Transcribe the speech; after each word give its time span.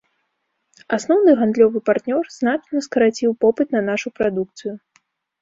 Асноўны 0.97 1.31
гандлёвы 1.41 1.81
партнёр 1.89 2.23
значна 2.39 2.83
скараціў 2.87 3.37
попыт 3.47 3.67
на 3.79 3.85
нашу 3.93 4.15
прадукцыю. 4.19 4.73